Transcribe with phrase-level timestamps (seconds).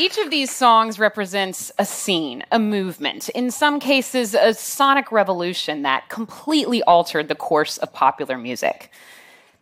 [0.00, 5.82] Each of these songs represents a scene, a movement, in some cases, a sonic revolution
[5.82, 8.92] that completely altered the course of popular music.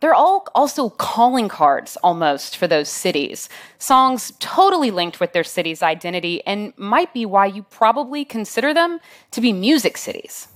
[0.01, 5.83] They're all also calling cards almost for those cities, songs totally linked with their city's
[5.83, 9.01] identity and might be why you probably consider them
[9.31, 10.49] to be music cities.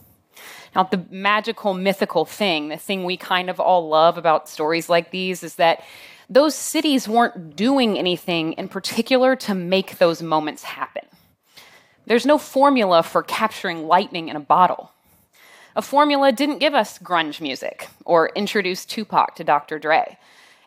[0.76, 5.10] Now, the magical, mythical thing, the thing we kind of all love about stories like
[5.10, 5.82] these, is that
[6.30, 11.02] those cities weren't doing anything in particular to make those moments happen.
[12.06, 14.92] There's no formula for capturing lightning in a bottle.
[15.74, 19.78] A formula didn't give us grunge music or introduce Tupac to Dr.
[19.78, 20.16] Dre.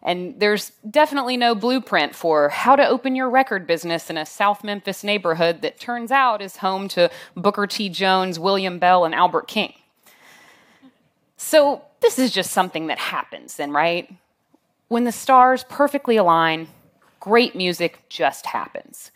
[0.02, 4.64] And there's definitely no blueprint for how to open your record business in a South
[4.64, 7.88] Memphis neighborhood that turns out is home to Booker T.
[7.88, 9.74] Jones, William Bell, and Albert King.
[11.38, 14.14] So, this is just something that happens, then, right?
[14.88, 16.68] When the stars perfectly align,
[17.20, 19.12] great music just happens.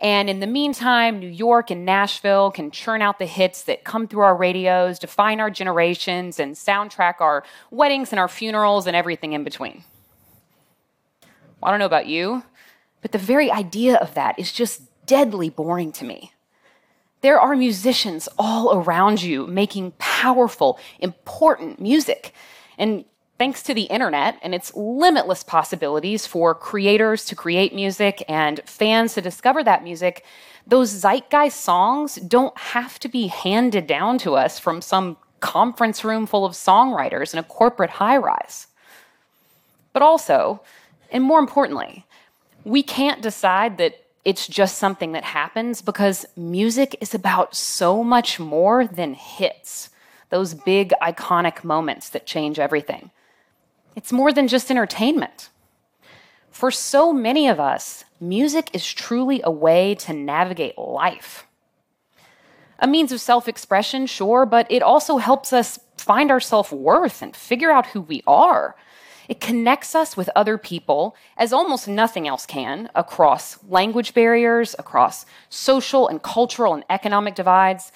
[0.00, 4.08] And in the meantime, New York and Nashville can churn out the hits that come
[4.08, 9.32] through our radios, define our generations, and soundtrack our weddings and our funerals and everything
[9.32, 9.84] in between.
[11.60, 12.42] Well, I don't know about you,
[13.00, 16.32] but the very idea of that is just deadly boring to me.
[17.20, 22.34] There are musicians all around you making powerful, important music.
[22.76, 23.04] And
[23.42, 29.14] thanks to the internet and its limitless possibilities for creators to create music and fans
[29.14, 30.24] to discover that music,
[30.64, 36.24] those zeitgeist songs don't have to be handed down to us from some conference room
[36.24, 38.68] full of songwriters in a corporate high rise.
[39.92, 40.60] But also,
[41.10, 42.06] and more importantly,
[42.62, 48.38] we can't decide that it's just something that happens because music is about so much
[48.38, 49.90] more than hits,
[50.30, 53.10] those big iconic moments that change everything.
[53.94, 55.50] It's more than just entertainment.
[56.50, 61.46] For so many of us, music is truly a way to navigate life.
[62.78, 67.22] A means of self expression, sure, but it also helps us find our self worth
[67.22, 68.76] and figure out who we are.
[69.28, 75.24] It connects us with other people as almost nothing else can across language barriers, across
[75.48, 77.92] social and cultural and economic divides.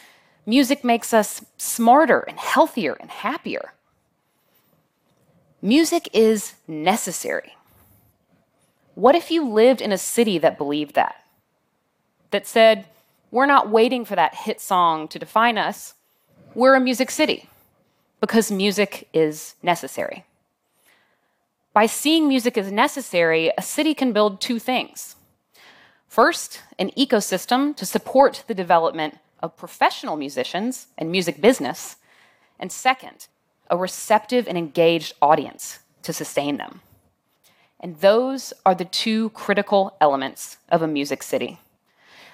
[0.46, 3.72] Music makes us smarter and healthier and happier.
[5.66, 7.56] Music is necessary.
[8.94, 11.24] What if you lived in a city that believed that?
[12.30, 12.84] That said,
[13.32, 15.94] we're not waiting for that hit song to define us.
[16.54, 17.48] We're a music city
[18.20, 20.24] because music is necessary.
[21.72, 25.16] By seeing music as necessary, a city can build two things.
[26.06, 31.96] First, an ecosystem to support the development of professional musicians and music business.
[32.56, 33.26] And second,
[33.70, 36.80] a receptive and engaged audience to sustain them.
[37.80, 41.58] And those are the two critical elements of a music city.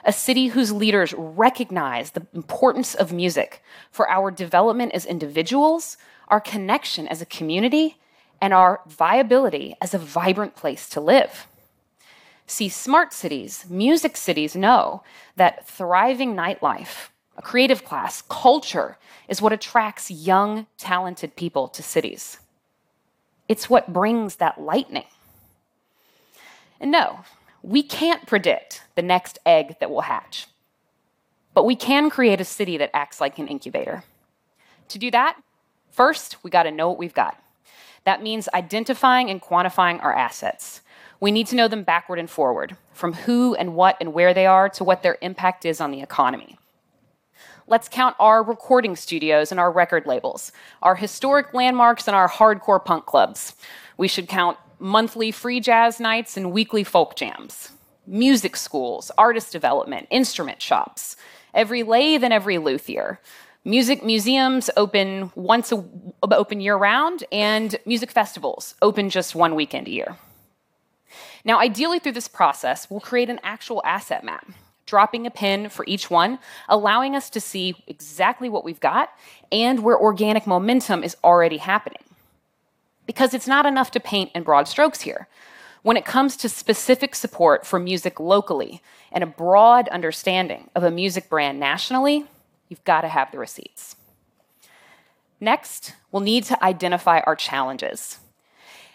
[0.04, 5.96] A city whose leaders recognize the importance of music for our development as individuals,
[6.28, 7.98] our connection as a community,
[8.40, 11.46] and our viability as a vibrant place to live.
[12.46, 15.04] See, smart cities, music cities know
[15.36, 18.98] that thriving nightlife, a creative class, culture
[19.28, 22.38] is what attracts young, talented people to cities.
[23.48, 25.06] It's what brings that lightning.
[26.80, 27.20] And no,
[27.62, 30.46] we can't predict the next egg that will hatch,
[31.54, 34.04] but we can create a city that acts like an incubator.
[34.88, 35.40] To do that,
[35.90, 37.40] first, we got to know what we've got.
[38.04, 40.80] That means identifying and quantifying our assets.
[41.20, 44.46] We need to know them backward and forward, from who and what and where they
[44.46, 46.58] are to what their impact is on the economy.
[47.68, 50.50] Let's count our recording studios and our record labels,
[50.82, 53.54] our historic landmarks and our hardcore punk clubs.
[53.96, 57.70] We should count monthly free jazz nights and weekly folk jams,
[58.04, 61.16] music schools, artist development, instrument shops,
[61.54, 63.20] every lathe and every luthier.
[63.64, 65.84] Music museums open once a,
[66.32, 70.16] open year round, and music festivals open just one weekend a year.
[71.44, 74.46] Now, ideally, through this process, we'll create an actual asset map
[74.92, 79.08] dropping a pin for each one, allowing us to see exactly what we've got
[79.50, 82.02] and where organic momentum is already happening.
[83.06, 85.28] Because it's not enough to paint in broad strokes here.
[85.80, 90.90] When it comes to specific support for music locally and a broad understanding of a
[90.90, 92.26] music brand nationally,
[92.68, 93.96] you've got to have the receipts.
[95.40, 98.18] Next, we'll need to identify our challenges.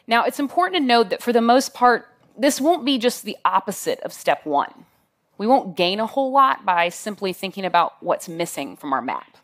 [0.05, 2.07] Now, it's important to note that for the most part,
[2.37, 4.85] this won't be just the opposite of step one.
[5.37, 9.37] We won't gain a whole lot by simply thinking about what's missing from our map.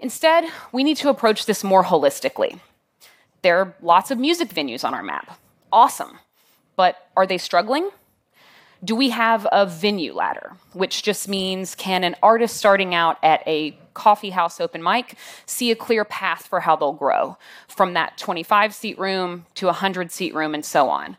[0.00, 2.60] Instead, we need to approach this more holistically.
[3.42, 5.38] There are lots of music venues on our map.
[5.72, 6.18] Awesome.
[6.76, 7.90] But are they struggling?
[8.84, 13.42] Do we have a venue ladder, which just means can an artist starting out at
[13.46, 15.16] a coffee house open mic
[15.46, 17.36] see a clear path for how they'll grow
[17.66, 21.16] from that 25 seat room to a 100 seat room and so on?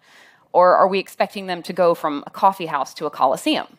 [0.51, 3.77] Or are we expecting them to go from a coffee house to a coliseum?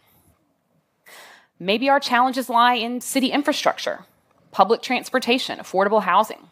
[1.58, 4.04] Maybe our challenges lie in city infrastructure,
[4.50, 6.48] public transportation, affordable housing.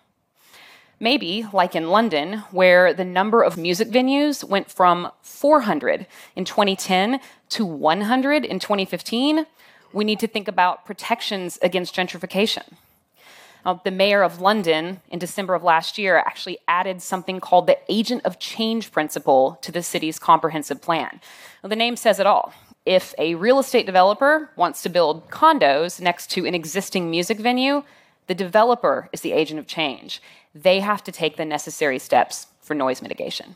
[1.01, 7.21] Maybe, like in London, where the number of music venues went from 400 in 2010
[7.51, 9.47] to 100 in 2015,
[9.93, 12.65] we need to think about protections against gentrification.
[13.69, 17.77] Now, the mayor of London in December of last year actually added something called the
[17.93, 21.21] agent of change principle to the city's comprehensive plan.
[21.63, 22.55] Well, the name says it all.
[22.87, 27.83] If a real estate developer wants to build condos next to an existing music venue,
[28.27, 30.23] the developer is the agent of change.
[30.55, 33.55] They have to take the necessary steps for noise mitigation.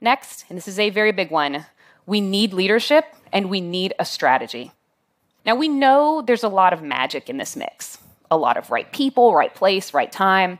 [0.00, 1.66] Next, and this is a very big one,
[2.06, 4.72] we need leadership and we need a strategy.
[5.44, 7.98] Now, we know there's a lot of magic in this mix
[8.30, 10.58] a lot of right people, right place, right time.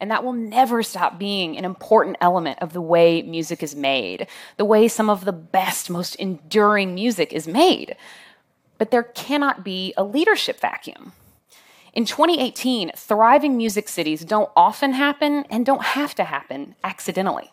[0.00, 4.26] And that will never stop being an important element of the way music is made,
[4.56, 7.96] the way some of the best, most enduring music is made.
[8.78, 11.12] But there cannot be a leadership vacuum.
[11.92, 17.50] In 2018, thriving music cities don't often happen and don't have to happen accidentally.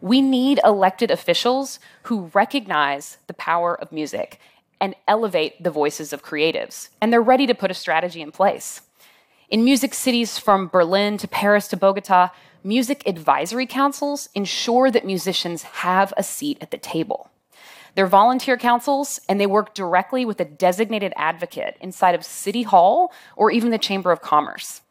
[0.00, 4.40] We need elected officials who recognize the power of music
[4.80, 8.82] and elevate the voices of creatives, and they're ready to put a strategy in place.
[9.50, 12.30] In music cities from Berlin to Paris to Bogota,
[12.62, 17.30] music advisory councils ensure that musicians have a seat at the table.
[17.94, 23.12] They're volunteer councils, and they work directly with a designated advocate inside of City Hall
[23.36, 24.82] or even the Chamber of Commerce.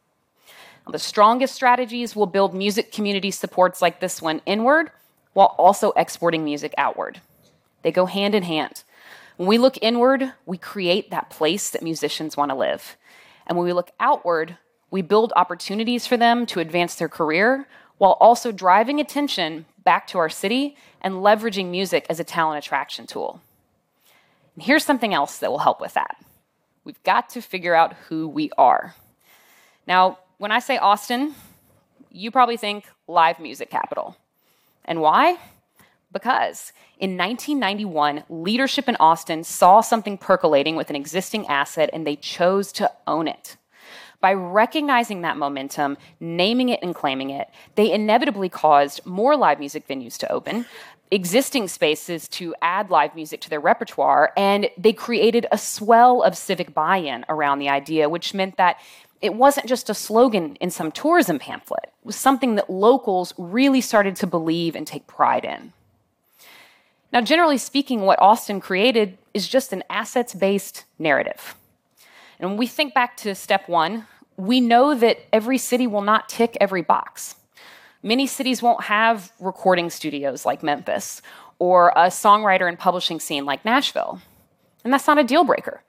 [0.85, 4.91] Now, the strongest strategies will build music community supports like this one inward
[5.33, 7.21] while also exporting music outward.
[7.83, 8.83] They go hand in hand.
[9.39, 12.97] When we look inward, we create that place that musicians want to live.
[13.47, 14.57] And when we look outward,
[14.91, 17.65] we build opportunities for them to advance their career
[17.99, 23.07] while also driving attention back to our city and leveraging music as a talent attraction
[23.07, 23.39] tool.
[24.55, 26.17] And here's something else that will help with that
[26.83, 28.93] we've got to figure out who we are.
[29.87, 31.33] Now, when I say Austin,
[32.11, 34.17] you probably think live music capital.
[34.83, 35.37] And why?
[36.11, 42.15] Because in 1991, leadership in Austin saw something percolating with an existing asset and they
[42.15, 43.57] chose to own it.
[44.21, 49.87] By recognizing that momentum, naming it and claiming it, they inevitably caused more live music
[49.87, 50.65] venues to open,
[51.09, 56.35] existing spaces to add live music to their repertoire, and they created a swell of
[56.35, 58.77] civic buy in around the idea, which meant that
[59.21, 63.81] it wasn't just a slogan in some tourism pamphlet, it was something that locals really
[63.81, 65.71] started to believe and take pride in.
[67.11, 71.55] Now, generally speaking, what Austin created is just an assets based narrative.
[72.39, 74.05] And when we think back to step one,
[74.37, 77.35] we know that every city will not tick every box.
[78.01, 81.21] Many cities won't have recording studios like Memphis
[81.57, 84.21] or a songwriter and publishing scene like Nashville.
[84.85, 85.83] And that's not a deal breaker.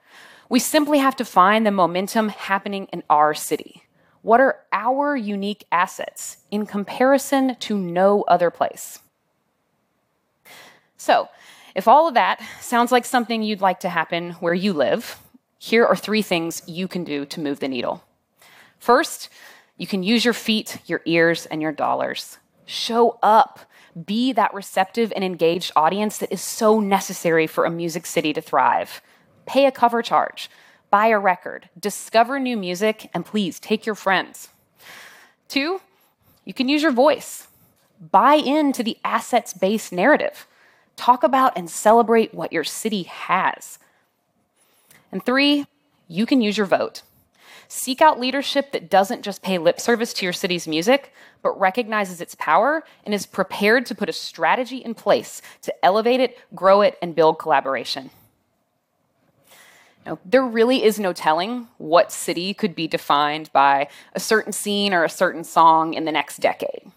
[0.49, 3.83] We simply have to find the momentum happening in our city.
[4.21, 8.99] What are our unique assets in comparison to no other place?
[11.01, 11.29] So,
[11.73, 15.17] if all of that sounds like something you'd like to happen where you live,
[15.57, 18.03] here are three things you can do to move the needle.
[18.77, 19.27] First,
[19.77, 22.37] you can use your feet, your ears, and your dollars.
[22.67, 23.61] Show up.
[24.05, 28.39] Be that receptive and engaged audience that is so necessary for a music city to
[28.41, 29.01] thrive.
[29.47, 30.51] Pay a cover charge,
[30.91, 34.49] buy a record, discover new music, and please take your friends.
[35.47, 35.81] Two,
[36.45, 37.47] you can use your voice.
[37.99, 40.45] Buy into the assets based narrative.
[41.01, 43.79] Talk about and celebrate what your city has.
[45.11, 45.65] And three,
[46.07, 47.01] you can use your vote.
[47.67, 52.21] Seek out leadership that doesn't just pay lip service to your city's music, but recognizes
[52.21, 56.81] its power and is prepared to put a strategy in place to elevate it, grow
[56.81, 58.11] it, and build collaboration.
[60.05, 64.93] Now, there really is no telling what city could be defined by a certain scene
[64.93, 66.91] or a certain song in the next decade.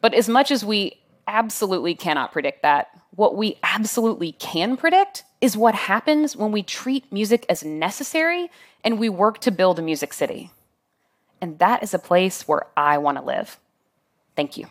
[0.00, 2.88] But as much as we absolutely cannot predict that.
[3.14, 8.50] What we absolutely can predict is what happens when we treat music as necessary
[8.84, 10.50] and we work to build a music city.
[11.40, 13.58] And that is a place where I want to live.
[14.34, 14.66] Thank you.